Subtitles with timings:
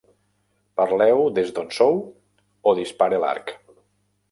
[0.79, 2.01] Parleu des d'on sou
[2.71, 3.57] o dispare l'arc.